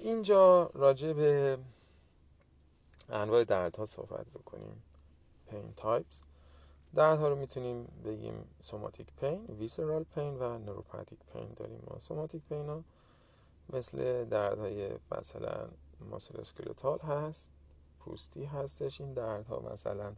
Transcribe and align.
اینجا 0.00 0.70
راجع 0.74 1.12
به 1.12 1.58
انواع 3.08 3.44
دردها 3.44 3.84
صحبت 3.86 4.26
بکنیم. 4.26 4.82
pain 5.50 5.72
types 5.76 6.20
دردها 6.94 7.28
رو 7.28 7.36
می‌تونیم 7.36 7.84
بگیم 8.04 8.44
somatic 8.60 9.06
pain 9.20 9.46
visceral 9.46 10.04
pain 10.04 10.38
و 10.38 10.58
neuropathic 10.58 11.18
pain 11.32 11.52
داریم. 11.56 11.82
ما 11.90 11.98
somatic 11.98 12.42
pain 12.48 12.68
ها 12.68 12.84
مثل 13.72 14.24
دردهای 14.24 14.90
مثلا 15.12 15.68
musculoskeletal 16.00 16.98
هست 16.98 17.50
پوستی 18.00 18.44
هستش. 18.44 19.00
این 19.00 19.12
دردها 19.12 19.60
مثلا 19.60 20.12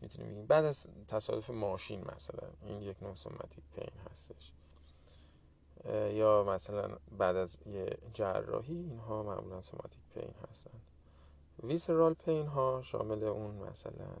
می‌تونیم 0.00 0.30
بگیم. 0.30 0.46
بعد 0.46 0.64
از 0.64 0.86
تصادف 1.08 1.50
ماشین 1.50 2.04
مثلا 2.16 2.48
این 2.62 2.82
یک 2.82 3.02
نوع 3.02 3.14
somatic 3.14 3.64
pain 3.76 3.92
هستش. 4.12 4.52
یا 6.12 6.44
مثلا 6.44 6.96
بعد 7.18 7.36
از 7.36 7.58
یه 7.66 7.98
جراحی 8.14 8.76
اینها 8.76 9.22
معمولا 9.22 9.60
سوماتیک 9.60 10.00
پین 10.14 10.34
هستن. 10.50 10.70
ویسرال 11.62 12.14
پین 12.14 12.46
ها 12.46 12.82
شامل 12.82 13.24
اون 13.24 13.54
مثلا 13.54 14.16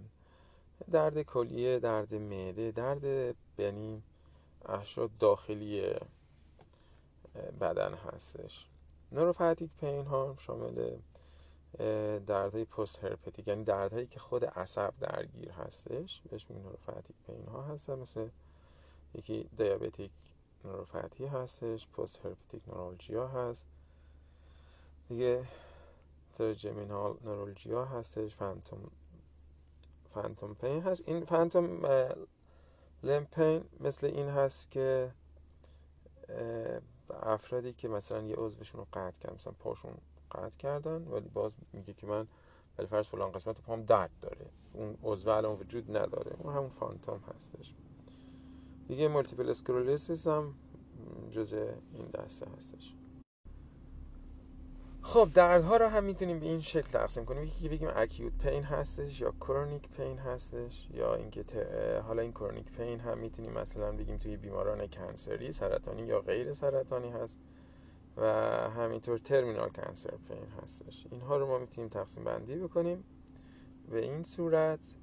درد 0.90 1.22
کلیه 1.22 1.78
درد 1.78 2.14
معده 2.14 2.70
درد 2.70 3.34
یعنی 3.58 4.02
احشاد 4.66 5.10
داخلی 5.18 5.94
بدن 7.60 7.94
هستش. 7.94 8.68
نوروپاتیک 9.12 9.70
پین 9.80 10.06
ها 10.06 10.36
شامل 10.38 10.96
دردهای 12.26 12.64
پست 12.64 13.04
هرپتیک 13.04 13.48
یعنی 13.48 13.64
دردهایی 13.64 14.06
که 14.06 14.20
خود 14.20 14.44
عصب 14.44 14.92
درگیر 15.00 15.50
هستش 15.50 16.22
بهش 16.30 16.46
میگن 16.50 16.62
نوروپاتیک 16.62 17.16
پین 17.26 17.46
ها 17.46 17.62
هستن 17.62 17.98
مثل 17.98 18.28
یکی 19.14 19.48
دیابتیک 19.56 20.10
نوروپاتی 20.64 21.26
هستش 21.26 21.88
پست 21.88 22.26
هرپتیک 22.26 22.68
نورولژیا 22.68 23.28
هست. 23.28 23.66
دیگه 25.08 25.44
ترجمینال 26.34 27.16
نورولژیا 27.24 27.84
هستش 27.84 28.34
فانتوم 28.36 28.90
فانتوم 30.14 30.54
پین 30.54 30.82
هست. 30.82 31.02
این 31.06 31.24
فانتوم 31.24 31.86
لم 33.02 33.24
پین 33.24 33.64
مثل 33.80 34.06
این 34.06 34.28
هست 34.28 34.70
که 34.70 35.12
افرادی 37.22 37.72
که 37.72 37.88
مثلا 37.88 38.22
یه 38.22 38.36
عضوشون 38.36 38.80
رو 38.80 38.86
قطع 38.92 39.18
کردن 39.18 39.34
مثلا 39.34 39.52
پاشون 39.58 39.94
قطع 40.32 40.56
کردن 40.56 41.02
ولی 41.08 41.28
باز 41.28 41.56
میگه 41.72 41.92
که 41.92 42.06
من 42.06 42.28
فرض 42.90 43.06
فلان 43.06 43.32
قسمت 43.32 43.60
پام 43.60 43.82
درد 43.82 44.10
داره. 44.22 44.46
اون 44.72 44.98
عضو 45.02 45.30
الان 45.30 45.56
وجود 45.56 45.96
نداره. 45.96 46.36
اون 46.38 46.54
همون 46.54 46.68
phantom 46.68 47.20
هستش. 47.34 47.74
دیگه 48.88 49.08
multiple 49.08 49.50
sclerosis 49.50 50.26
هم 50.26 50.54
جزء 51.30 51.72
این 51.92 52.06
دسته 52.06 52.46
هستش. 52.56 52.94
خب 55.02 55.28
دردها 55.34 55.76
رو 55.76 55.88
هم 55.88 56.04
می‌تونیم 56.04 56.40
به 56.40 56.46
این 56.46 56.60
شکل 56.60 56.90
تقسیم 56.90 57.24
کنیم. 57.24 57.44
یکی 57.44 57.68
بگیم 57.68 57.88
acute 57.94 58.32
pain 58.38 58.62
هستش 58.62 59.20
یا 59.20 59.30
chronic 59.30 59.88
pain 59.88 60.18
هستش 60.18 60.88
یا 60.94 61.14
اینکه 61.14 61.44
حالا 62.06 62.22
این 62.22 62.32
chronic 62.32 62.72
pain 62.72 63.00
هم 63.00 63.18
می‌تونیم 63.18 63.52
مثلا 63.52 63.92
بگیم 63.92 64.16
توی 64.16 64.36
بیماران 64.36 64.86
cancer 64.86 65.43
ی 65.43 65.52
سرطانی 65.52 66.02
یا 66.02 66.20
غیر 66.20 66.52
سرطانی 66.52 67.10
هست 67.10 67.38
و 68.16 68.24
همینطور 68.70 69.18
terminal 69.18 69.68
cancer 69.68 70.14
pain 70.28 70.46
هستش. 70.62 71.06
اینها 71.10 71.36
رو 71.36 71.46
ما 71.46 71.58
می‌تونیم 71.58 71.90
تقسیم 71.90 72.24
بندی 72.24 72.56
بکنیم. 72.56 73.04
به 73.90 74.02
این 74.02 74.22
صورت 74.22 74.94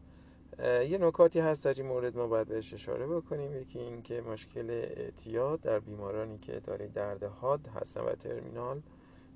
یه 0.63 0.97
نکاتی 0.97 1.39
هست 1.39 1.65
در 1.65 1.73
این 1.73 1.85
مورد 1.85 2.17
ما 2.17 2.27
باید 2.27 2.47
بهش 2.47 2.73
اشاره 2.73 3.07
بکنیم. 3.07 3.55
یکی 3.55 3.79
اینکه 3.79 4.21
مشکل 4.21 4.69
اعتیاد 4.69 5.61
در 5.61 5.79
بیمارانی 5.79 6.37
که 6.37 6.59
داره 6.59 6.87
درد 6.87 7.23
حاد 7.23 7.67
هستن 7.67 8.01
و 8.01 8.15
ترمینال 8.15 8.81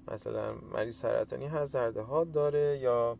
مثلا 0.07 0.55
مریض 0.55 0.95
سرطانی 0.95 1.47
هست 1.47 1.73
درد 1.73 1.97
حاد 1.97 2.31
داره 2.31 2.77
یا 2.81 3.17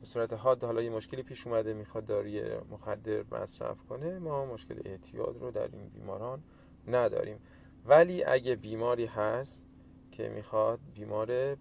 به 0.00 0.06
صورت 0.06 0.32
حاد 0.32 0.64
حالا 0.64 0.82
یه 0.82 0.90
مشکلی 0.90 1.22
پیش 1.22 1.46
اومده 1.46 1.74
می‌خواد 1.74 2.06
داروی 2.06 2.42
مخدر 2.70 3.24
مصرف 3.32 3.76
کنه 3.88 4.18
ما 4.18 4.46
مشکل 4.46 4.80
اعتیاد 4.84 5.36
رو 5.40 5.50
در 5.50 5.68
این 5.72 5.88
بیماران 5.88 6.42
نداریم. 6.88 7.38
ولی 7.86 8.24
اگه 8.24 8.56
بیماری 8.56 9.06
هست 9.06 9.64
که 10.10 10.28
می‌خواد 10.28 10.80
بیمار 10.94 11.56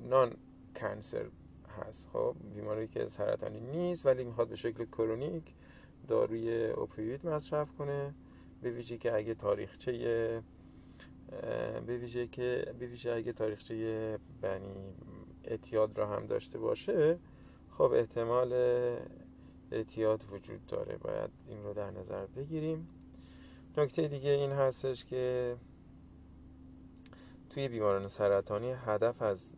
نان 0.00 0.36
کنسر 0.76 1.26
هست. 1.72 2.08
خب 2.12 2.36
بیماری 2.54 2.88
که 2.88 3.08
سرطانی 3.08 3.60
نیست 3.60 4.06
ولی 4.06 4.24
می‌خواد 4.24 4.48
به 4.48 4.56
شکل 4.56 4.84
کرونیک 4.84 5.54
داروی 6.08 6.66
اوپیوید 6.66 7.26
مصرف 7.26 7.72
کنه. 7.72 8.14
به 8.62 8.70
ویژه 8.70 8.98
که 8.98 9.14
اگه 9.14 9.34
تاریخچه 9.34 10.42
به 11.86 11.96
ویژه 11.98 12.26
که 12.26 12.74
به 12.78 12.86
ویژه 12.86 13.12
اگه 13.12 13.32
تاریخچه 13.32 14.18
بنی 14.40 14.94
اعتیاد 15.44 15.98
را 15.98 16.06
هم 16.06 16.26
داشته 16.26 16.58
باشه 16.58 17.18
خب 17.70 17.92
احتمال 17.92 18.52
اعتیاد 19.72 20.24
وجود 20.32 20.66
داره. 20.66 20.96
باید 20.96 21.30
این 21.48 21.64
رو 21.64 21.74
در 21.74 21.90
نظر 21.90 22.26
بگیریم. 22.26 22.88
نکته 23.76 24.08
دیگه 24.08 24.30
این 24.30 24.50
هستش 24.52 25.04
که 25.04 25.56
توی 27.54 27.68
بیماران 27.68 28.08
سرطانی 28.08 28.72
هدف 28.72 29.22
از 29.22 29.54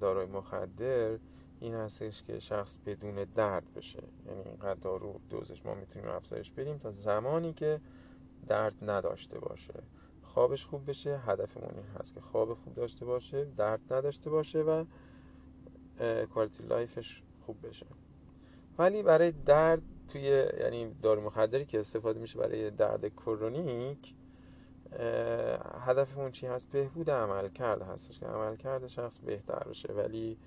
داروی 0.00 0.26
مخدر 0.26 1.18
این 1.60 1.74
هستش 1.74 2.22
که 2.22 2.38
شخص 2.38 2.76
بدون 2.86 3.24
درد 3.24 3.74
بشه. 3.74 4.02
یعنی 4.26 4.42
اینقدر 4.42 4.80
دارو 4.80 5.20
دوزش 5.30 5.66
ما 5.66 5.74
می‌تونیم 5.74 6.08
افزایش 6.08 6.50
بدیم 6.50 6.78
تا 6.78 6.90
زمانی 6.90 7.52
که 7.52 7.80
درد 8.48 8.74
نداشته 8.82 9.38
باشه. 9.38 9.74
خوابش 10.22 10.66
خوب 10.66 10.90
بشه 10.90 11.18
هدفمون 11.18 11.70
این 11.74 11.86
هست 11.98 12.14
که 12.14 12.20
خواب 12.20 12.54
خوب 12.54 12.74
داشته 12.74 13.04
باشه 13.04 13.44
درد 13.56 13.92
نداشته 13.92 14.30
باشه 14.30 14.62
و 14.62 14.84
کوالیتی 16.34 16.64
لایفش 16.64 17.22
خوب 17.46 17.66
بشه. 17.66 17.86
ولی 18.78 19.02
برای 19.02 19.32
درد 19.32 19.82
توی 20.08 20.22
یعنی 20.60 20.94
دارو 21.02 21.20
مخدری 21.20 21.64
که 21.64 21.78
استفاده 21.80 22.20
میشه 22.20 22.38
برای 22.38 22.70
درد 22.70 23.08
کرونیک 23.08 24.14
هدفمون 25.80 26.30
چی 26.32 26.46
هست؟ 26.46 26.70
بهبود 26.70 27.10
عملکرد 27.10 27.84
هستش 27.84 28.20
که 28.20 28.26
عملکرد 28.26 28.88
شخص 28.88 29.18
بهتر 29.18 29.68
بشه 29.68 29.92
ولی 29.92 30.38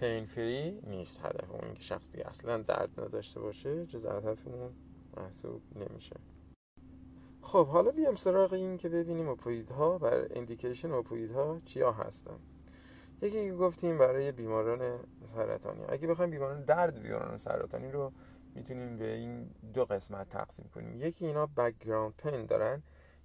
pain 0.00 0.26
free 0.26 0.80
نیست 0.86 1.20
هدفمون 1.26 1.74
که 1.74 1.82
شخص 1.82 2.10
دیگه 2.10 2.28
اصلا 2.28 2.58
درد 2.58 3.00
نداشته 3.00 3.40
باشه 3.40 3.86
جز 3.86 4.06
هدفمون 4.06 4.72
محسوب 5.16 5.62
نمیشه. 5.76 6.16
خب 7.42 7.66
حالا 7.66 7.90
بیام 7.90 8.16
سراغ 8.16 8.52
این 8.52 8.76
که 8.76 8.88
ببینیم 8.88 9.36
ها 9.78 9.98
بر 9.98 10.26
indication 10.30 10.90
ها 11.34 11.60
چیا 11.64 11.92
هستن. 11.92 12.38
یکی 13.22 13.50
گفتیم 13.50 13.98
برای 13.98 14.32
بیماران 14.32 14.98
سرطانی. 15.24 15.84
اگه 15.88 16.08
بخوایم 16.08 16.30
بیماران 16.30 16.64
درد 16.64 17.02
بیماران 17.02 17.36
سرطانی 17.36 17.90
رو 17.92 18.12
می‌تونیم 18.54 18.96
به 18.98 19.12
این 19.12 19.50
دو 19.74 19.84
قسمت 19.84 20.28
تقسیم 20.28 20.70
کنیم. 20.74 21.02
یکی 21.02 21.26
اینا 21.26 21.46
background 21.46 22.14
pain 22.16 22.46
دارن. 22.46 22.82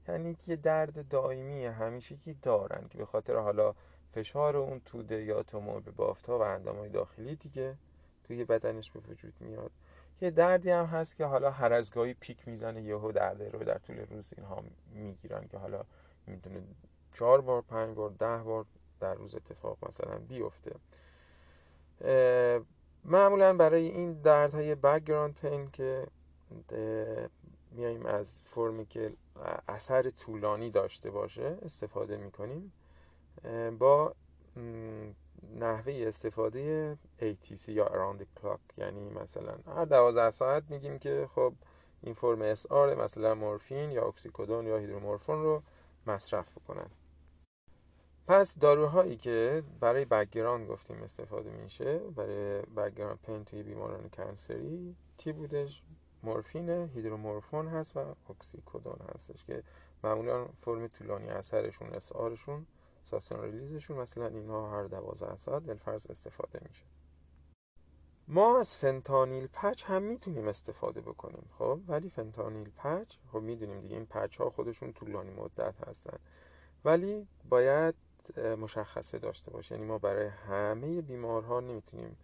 یعنی 0.07 0.35
که 0.35 0.55
درد 0.55 1.07
دائمی 1.07 1.65
همیشه 1.65 2.15
که 2.15 2.35
دارن 2.41 2.87
که 2.89 2.97
به 2.97 3.05
خاطر 3.05 3.35
حالا 3.35 3.73
فشار 4.13 4.57
اون 4.57 4.81
توده 4.85 5.23
یا 5.23 5.43
تومور 5.43 5.79
به 5.81 5.91
بافتها 5.91 6.39
و 6.39 6.41
اندامهای 6.41 6.89
داخلی 6.89 7.35
دیگه 7.35 7.77
توی 8.23 8.45
بدنش 8.45 8.91
به 8.91 8.99
وجود 8.99 9.33
میاد. 9.39 9.71
یه 10.21 10.31
دردی 10.31 10.69
هم 10.69 10.85
هست 10.85 11.15
که 11.15 11.25
حالا 11.25 11.51
هر 11.51 11.73
از 11.73 11.91
گاهی 11.91 12.13
peak 12.13 12.47
می‌زنه 12.47 12.81
یهو 12.81 13.11
درد 13.11 13.43
رو 13.43 13.63
در 13.63 13.77
طول 13.77 13.97
روز 13.97 14.33
اینها 14.37 14.63
می‌گیرن 14.93 15.47
که 15.47 15.57
حالا 15.57 15.83
می‌تونه 16.27 16.61
چهار 17.13 17.41
بار 17.41 17.61
پنج 17.61 17.95
بار 17.95 18.09
ده 18.09 18.37
بار 18.37 18.65
در 18.99 19.13
روز 19.13 19.35
اتفاق 19.35 19.77
مثلا 19.87 20.17
بیفته. 20.17 20.75
معمولا 23.05 23.53
برای 23.53 23.87
این 23.87 24.13
دردهای 24.13 24.75
background 24.75 25.35
pain 25.35 25.71
که 25.71 26.07
میاییم 27.73 28.05
از 28.05 28.41
فرمی 28.45 28.85
که 28.85 29.13
اثر 29.67 30.09
طولانی 30.09 30.71
داشته 30.71 31.11
باشه 31.11 31.57
استفاده 31.61 32.17
می‌کنیم 32.17 32.73
با 33.79 34.15
نحوه 35.55 36.03
استفاده 36.07 36.97
ATC 37.19 37.69
یا 37.69 37.85
around 37.85 38.21
the 38.21 38.41
clock. 38.41 38.59
یعنی 38.77 39.09
مثلا 39.09 39.57
هر 39.75 39.85
12 39.85 40.31
ساعت 40.31 40.63
میگیم 40.69 40.99
که 40.99 41.29
خب 41.35 41.53
این 42.01 42.13
فرم 42.13 42.55
SR 42.55 42.97
مثلا 42.97 43.35
مورفین 43.35 43.91
یا 43.91 44.07
اکسیکودون 44.07 44.67
یا 44.67 44.77
هیدرومورفون 44.77 45.43
رو 45.43 45.63
مصرف 46.07 46.57
بکنن. 46.57 46.89
پس 48.27 48.59
داروهایی 48.59 49.15
که 49.15 49.63
برای 49.79 50.05
background 50.05 50.67
گفتیم 50.67 51.03
استفاده 51.03 51.51
میشه 51.51 51.97
برای 51.97 52.61
background 52.61 53.19
pain 53.23 53.45
توی 53.45 53.63
بیماران 53.63 54.09
cancer 54.09 54.83
ی 54.83 54.95
چی 55.17 55.31
بودش؟ 55.31 55.83
مورفین 56.23 56.69
هیدرومورفون 56.69 57.67
هست 57.67 57.97
و 57.97 58.15
اکسیکودون 58.29 58.97
هستش 59.13 59.43
که 59.43 59.63
معمولا 60.03 60.45
فرم 60.61 60.87
طولانی 60.87 61.29
اثرشون 61.29 61.93
اسارشون 61.93 62.65
ساستن 63.05 63.41
ریلیزشون 63.41 63.97
مثلا 63.97 64.27
اینها 64.27 64.77
هر 64.77 64.83
دوازده 64.83 65.35
ساعت 65.35 65.63
بالفرض 65.63 66.07
استفاده 66.09 66.59
میشه. 66.67 66.83
ما 68.27 68.59
از 68.59 68.75
فنتانیل 68.75 69.47
پچ 69.53 69.83
هم 69.83 70.03
می‌تونیم 70.03 70.47
استفاده 70.47 71.01
بکنیم 71.01 71.49
خب؟ 71.57 71.79
ولی 71.87 72.09
فنتانیل 72.09 72.69
پچ 72.69 73.15
خب 73.31 73.39
می‌دونیم 73.39 73.81
دیگه 73.81 73.95
این 73.95 74.05
پچ 74.05 74.37
ها 74.37 74.49
خودشون 74.49 74.93
طولانی 74.93 75.31
مدت 75.31 75.87
هستن. 75.87 76.17
ولی 76.85 77.27
باید 77.49 77.95
مشخصه 78.37 79.19
داشته 79.19 79.51
باشه. 79.51 79.75
یعنی 79.75 79.87
ما 79.87 79.97
برای 79.97 80.27
همه 80.27 81.01
بیمارها 81.01 81.59
نمی‌تونیم 81.59 82.17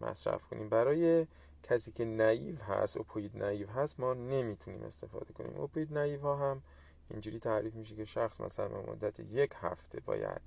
مصرف 0.00 0.44
کنیم. 0.44 0.68
برای 0.68 1.26
کسی 1.62 1.92
که 1.92 2.04
نایو 2.04 2.56
هست 2.56 2.96
اوپوید 2.96 3.36
نایو 3.36 3.70
هست 3.70 4.00
ما 4.00 4.14
نمی‌تونیم 4.14 4.82
استفاده 4.82 5.32
کنیم. 5.32 5.56
اوپوید 5.56 5.92
نایو 5.92 6.20
ها 6.20 6.50
هم 6.50 6.62
اینجوری 7.10 7.38
تعریف 7.38 7.74
میشه 7.74 7.96
که 7.96 8.04
شخص 8.04 8.40
مثلا 8.40 8.68
به 8.68 8.90
مدت 8.92 9.20
یک 9.20 9.52
هفته 9.54 10.00
باید 10.00 10.42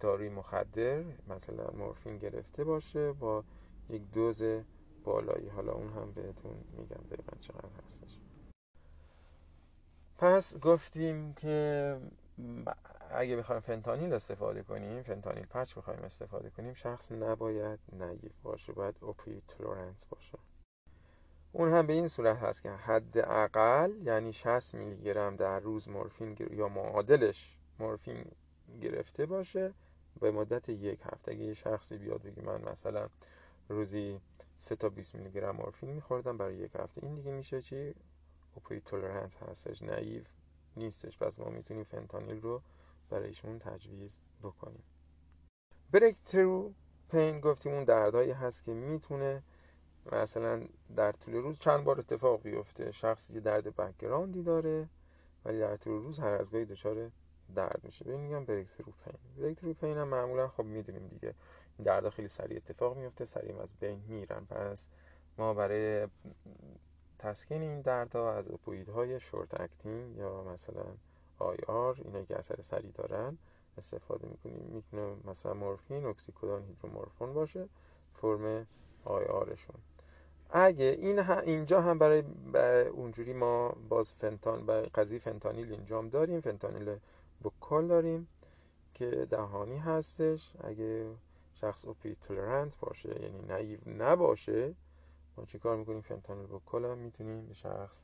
داروی 0.00 0.28
مخدر 0.28 1.04
مثلا 1.26 1.70
مورفین 1.74 2.18
گرفته 2.18 2.64
باشه 2.64 3.12
با 3.12 3.44
یک 3.88 4.02
دوز 4.10 4.42
بالایی. 5.04 5.48
حالا 5.48 5.72
اون 5.72 5.88
هم 5.92 6.12
بهتون 6.12 6.64
میگم 6.72 7.04
دقیقا 7.10 7.36
چقدر 7.40 7.68
هستش. 7.84 8.18
پس 10.18 10.58
گفتیم 10.58 11.34
که 11.34 11.96
اگه 13.12 13.36
بخوایم 13.36 13.60
فنتانیل 13.60 14.12
استفاده 14.12 14.62
کنیم 14.62 15.02
فنتانیل 15.02 15.46
پچ 15.46 15.74
بخوایم 15.74 16.00
استفاده 16.00 16.50
کنیم 16.50 16.74
شخص 16.74 17.12
نباید 17.12 17.78
نگیف 17.92 18.32
باشه 18.42 18.72
باید 18.72 18.96
اوپی 19.00 19.42
تولرنس 19.48 20.04
باشه. 20.04 20.38
اون 21.52 21.72
هم 21.72 21.86
به 21.86 21.92
این 21.92 22.08
صورت 22.08 22.36
هست 22.36 22.62
که 22.62 22.70
حد 22.70 23.18
اقل 23.18 23.92
یعنی 24.04 24.32
60 24.32 24.74
میلی 24.74 25.02
گرم 25.02 25.36
در 25.36 25.60
روز 25.60 25.88
مورفین 25.88 26.36
یا 26.50 26.68
معادلش 26.68 27.58
مورفین 27.78 28.24
گرفته 28.82 29.26
باشه 29.26 29.74
به 30.20 30.30
مدت 30.30 30.68
یک 30.68 31.00
هفته. 31.02 31.32
اگه 31.32 31.54
شخصی 31.54 31.98
بیاد 31.98 32.22
بگی 32.22 32.40
من 32.40 32.60
مثلا 32.70 33.08
روزی 33.68 34.20
3 34.58 34.76
تا 34.76 34.88
20 34.88 35.14
میلی 35.14 35.30
گرم 35.30 35.56
مورفین 35.56 35.90
میخوردم 35.90 36.36
برای 36.36 36.56
یک 36.56 36.70
هفته 36.74 37.04
این 37.04 37.14
دیگه 37.14 37.30
میشه 37.30 37.60
چی؟ 37.60 37.94
opioid 38.54 38.84
tolerance 38.84 39.36
هستش 39.36 39.82
naive 39.82 40.22
نیستش. 40.76 41.18
پس 41.18 41.38
ما 41.38 41.50
می‌تونیم 41.50 41.84
فنتانیل 41.84 42.40
رو 42.40 42.62
برایشون 43.10 43.58
تجویز 43.58 44.20
بکنیم. 44.42 44.82
breakthrough 45.92 46.72
pain 47.10 47.40
گفتیم 47.40 47.72
اون 47.72 47.84
دردهایی 47.84 48.30
هست 48.30 48.64
که 48.64 48.72
می‌تونه 48.72 49.42
مثلا 50.12 50.66
در 50.96 51.12
طول 51.12 51.34
روز 51.34 51.58
چند 51.58 51.84
بار 51.84 52.00
اتفاق 52.00 52.42
بیفته. 52.42 52.92
شخصی 52.92 53.32
که 53.32 53.40
درد 53.40 53.76
background 53.76 54.36
ی 54.36 54.42
داره 54.42 54.88
ولی 55.44 55.58
در 55.58 55.76
طول 55.76 56.02
روز 56.02 56.18
هر 56.18 56.28
از 56.34 56.50
گاهی 56.50 56.64
دچار 56.64 57.10
درد 57.54 57.80
میشه. 57.84 58.04
بهش 58.04 58.16
میگم 58.16 58.44
breakthrough 58.44 58.92
pain 59.04 59.42
breakthrough 59.42 59.74
pain 59.74 59.98
هم 59.98 60.08
معمولا 60.08 60.48
خب 60.48 60.64
می‌دونیم 60.64 61.08
دیگه. 61.08 61.34
این 61.78 61.84
دردها 61.84 62.10
خیلی 62.10 62.28
سریع 62.28 62.56
اتفاق 62.56 62.96
میفته 62.96 63.24
سریع 63.24 63.60
از 63.60 63.74
بین 63.80 64.04
میرن. 64.08 64.44
پس 64.44 64.88
ما 65.38 65.54
برای 65.54 66.08
تسکین 67.18 67.62
این 67.62 67.80
دردها 67.80 68.32
از 68.32 68.48
های 68.94 69.20
short 69.20 69.60
acting 69.60 70.16
یا 70.16 70.44
مثلا 70.44 70.84
IR 71.40 72.00
اینا 72.04 72.22
که 72.22 72.38
اثر 72.38 72.62
سریع 72.62 72.90
دارن 72.90 73.38
استفاده 73.78 74.28
می‌کنیم. 74.28 74.70
می‌تونه 74.74 75.16
مثلا 75.24 75.54
مورفین 75.54 76.04
اکسیکودان 76.04 76.62
هیدرومورفون 76.62 77.34
باشه 77.34 77.68
فرم 78.14 78.66
IR 79.04 79.24
شون. 79.24 79.76
اگه 80.50 80.84
این 80.84 81.18
اینجا 81.30 81.80
هم 81.80 81.98
برای 81.98 82.22
اونجوری 82.86 83.32
ما 83.32 83.68
باز 83.88 84.12
فنتان 84.12 84.66
برای 84.66 84.86
قضیه 84.86 85.18
فنتانیل 85.18 85.72
اینجا 85.72 85.98
هم 85.98 86.08
داریم. 86.08 86.40
فنتانیل 86.40 86.96
buccal 87.44 87.86
داریم 87.86 88.28
که 88.94 89.26
دهانی 89.30 89.78
هستش. 89.78 90.52
اگه 90.60 91.10
شخص 91.54 91.84
اوپی 91.84 92.14
تولرنت 92.14 92.78
باشه 92.80 93.22
یعنی 93.22 93.40
نایو 93.40 93.78
نباشه 93.86 94.74
ما 95.36 95.44
چی 95.44 95.58
کار 95.58 95.76
می‌کنیم؟ 95.76 96.00
فنتانیل 96.00 96.46
بکل 96.46 96.84
هم 96.84 96.98
می‌تونیم 96.98 97.46
به 97.46 97.54
شخص 97.54 98.02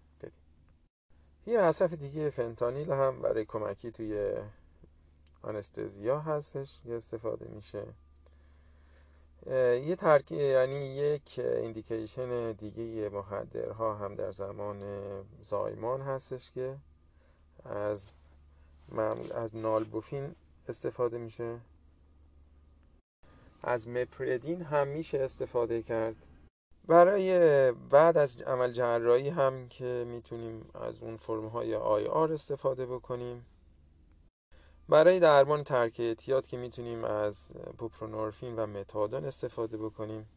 یه 1.47 1.61
مصرف 1.61 1.93
دیگه 1.93 2.31
فنتانیل 2.31 2.91
هم 2.91 3.23
برای 3.23 3.45
کمکی 3.45 3.91
توی 3.91 4.35
آنستزیا 5.43 6.21
هستش 6.21 6.81
یه 6.85 6.97
استفاده 6.97 7.49
میشه. 7.49 7.85
یه 9.87 9.97
ترکیب 9.97 10.41
یعنی 10.41 10.75
یک 10.75 11.39
ایندیکیشن 11.39 12.53
دیگه 12.53 13.09
مخدرها 13.09 13.95
هم 13.95 14.15
در 14.15 14.33
زمان 14.33 14.83
زایمان 15.43 16.01
هستش 16.01 16.51
که 16.51 16.77
از 17.65 18.09
از 19.35 19.57
نالبوفین 19.57 20.35
استفاده 20.69 21.19
میشه. 21.19 21.59
از 23.63 23.89
مپردین 23.89 24.63
هم 24.63 24.89
میشه 24.89 25.19
استفاده 25.19 25.83
کرد. 25.83 26.17
برای 26.89 27.73
بعد 27.73 28.19
از 28.19 28.43
عمل 28.43 28.73
جراحی 28.73 29.29
هم 29.29 29.69
که 29.69 30.05
می‌تونیم 30.09 30.71
از 30.75 31.03
اون 31.03 31.17
فرم 31.17 31.47
های 31.47 31.75
آی 31.75 32.07
آر 32.07 32.33
استفاده 32.33 32.87
بکنیم. 32.87 33.47
برای 34.89 35.21
درمان 35.21 35.65
ترک 35.65 35.97
اعتیاد 36.01 36.47
که 36.47 36.57
می‌تونیم 36.57 37.05
از 37.05 37.53
بوپرونورفین 37.79 38.57
و 38.57 38.67
متادون 38.67 39.25
استفاده 39.25 39.77
بکنیم. 39.77 40.29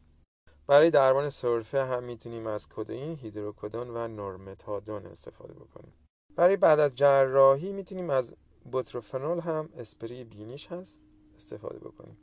برای 0.66 0.90
درمان 0.90 1.30
سرفه 1.30 1.84
هم 1.84 2.02
می‌تونیم 2.04 2.46
از 2.46 2.68
کدئین، 2.68 3.16
هیدروکودون 3.16 3.90
و 3.90 4.08
نورمتادون 4.08 5.06
استفاده 5.06 5.54
بکنیم. 5.54 5.92
برای 6.36 6.56
بعد 6.56 6.80
از 6.80 6.94
جراحی 6.94 7.72
می‌تونیم 7.72 8.10
از 8.10 8.34
بوتروفنول 8.72 9.40
هم 9.40 9.68
اسپری 9.76 10.24
بینیش 10.24 10.66
هست 10.66 10.98
استفاده 11.36 11.78
بکنیم. 11.78 12.16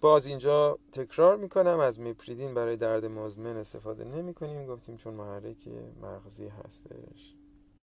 باز 0.00 0.26
اینجا 0.26 0.78
تکرار 0.92 1.36
می‌کنم 1.36 1.80
از 1.80 2.00
میپریدین 2.00 2.54
برای 2.54 2.76
درد 2.76 3.04
مزمن 3.04 3.56
استفاده 3.56 4.04
نمی 4.04 4.34
کنیم 4.34 4.66
گفتیم 4.66 4.96
چون 4.96 5.14
محرک 5.14 5.68
مغزی 6.02 6.48
هستش. 6.48 7.34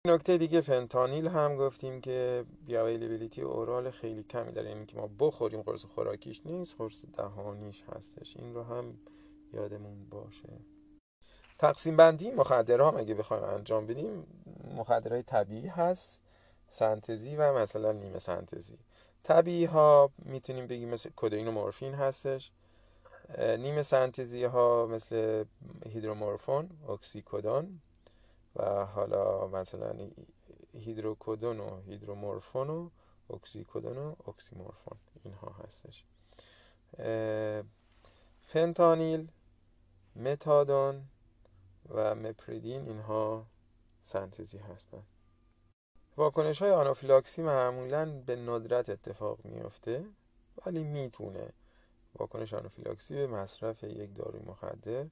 نکته 0.06 0.38
دیگه 0.38 0.60
فنتانیل 0.60 1.28
هم 1.28 1.56
گفتیم 1.56 2.00
که 2.00 2.44
بیاویلیبیلیتی 2.66 3.42
اورال 3.42 3.90
خیلی 3.90 4.22
کمی 4.22 4.52
داره. 4.52 4.68
یعنی 4.68 4.86
که 4.86 4.96
ما 4.96 5.10
بخوریم 5.18 5.62
قرص 5.62 5.84
خوراکیش 5.84 6.46
نیست 6.46 6.76
قرص 6.78 7.04
دهانیش 7.16 7.82
هستش. 7.82 8.36
این 8.36 8.54
رو 8.54 8.62
هم 8.62 8.98
یادمون 9.52 10.08
باشه. 10.10 10.48
تقسیم 11.58 11.96
بندی 11.96 12.30
مخدرها 12.30 12.90
هم 12.90 13.04
بخوایم 13.04 13.44
انجام 13.44 13.86
بدیم 13.86 14.26
مخدرهای 14.76 15.22
طبیعی 15.22 15.66
هست 15.66 16.22
سنتزی 16.68 17.36
و 17.36 17.58
مثلا 17.58 17.92
نیمه 17.92 18.18
سنتزی. 18.18 18.78
طبیعی 19.24 19.64
ها 19.64 20.10
می‌تونیم 20.18 20.66
بگیم 20.66 20.88
مثل 20.88 21.10
کدئین 21.16 21.48
و 21.48 21.50
مورفین 21.50 21.94
هستش. 21.94 22.52
نیمه 23.38 23.82
سنتزی 23.82 24.44
ها 24.44 24.86
مثل 24.86 25.44
هیدرومورفون 25.86 26.70
اکسیکودون 26.88 27.80
و 28.56 28.86
حالا 28.86 29.48
مثلا 29.48 30.10
هیدروکودون 30.74 31.60
و 31.60 31.80
هیدرومورفون 31.80 32.70
و 32.70 32.90
اکسیکودون 33.30 33.98
و 33.98 34.14
اکسیمورفون 34.28 34.98
اینها 35.24 35.56
هستش. 35.64 36.04
فنتانیل 38.42 39.28
متادون 40.16 41.04
و 41.88 42.14
مپریدین 42.14 42.88
اینها 42.88 43.46
سنتزی 44.02 44.58
هستند 44.58 45.06
واکنش 46.16 46.62
های 46.62 46.70
آنافیلاکسی 46.70 47.42
معمولا 47.42 48.22
به 48.26 48.36
ندرت 48.36 48.90
اتفاق 48.90 49.38
میفته 49.44 50.04
ولی 50.66 50.84
می‌تونه 50.84 51.52
واکنش 52.18 52.54
آنافیلاکسی 52.54 53.14
به 53.14 53.26
مصرف 53.26 53.84
یک 53.84 54.14
داروی 54.16 54.40
مخدر 54.40 55.06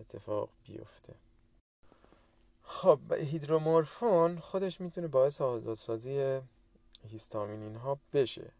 اتفاق 0.00 0.48
بیفته. 0.64 1.14
خب 2.62 3.12
هیدرومورفون 3.12 4.38
خودش 4.38 4.80
می‌تونه 4.80 5.08
باعث 5.08 5.40
آزادسازی 5.40 6.40
هیستامین 7.08 7.62
اینها 7.62 7.98
بشه 8.12 8.52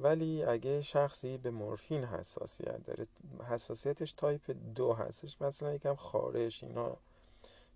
ولی 0.00 0.44
اگه 0.44 0.82
شخصی 0.82 1.38
به 1.38 1.50
مورفین 1.50 2.04
حساسیت 2.04 2.84
داره 2.84 3.06
حساسیتش 3.50 4.12
تایپ 4.12 4.50
دو 4.74 4.92
هستش 4.92 5.40
مثلا 5.42 5.74
یکم 5.74 5.94
خارش 5.94 6.64
اینا 6.64 6.96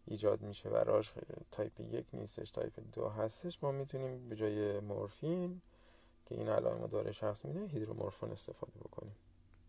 ایجاد 0.06 0.42
میشه 0.42 0.70
براش 0.70 1.14
تایپ 1.50 1.80
یک 1.80 2.06
نیستش 2.12 2.50
تایپ 2.50 2.80
دو 2.92 3.08
هستش. 3.08 3.62
ما 3.62 3.72
می‌تونیم 3.72 4.28
به 4.28 4.36
جای 4.36 4.80
مورفین 4.80 5.60
که 6.26 6.34
این 6.34 6.48
علائم 6.48 6.86
داره 6.86 7.12
شخص 7.12 7.44
میده 7.44 7.66
هیدرومورفون 7.66 8.30
استفاده 8.30 8.78
بکنیم. 8.78 9.16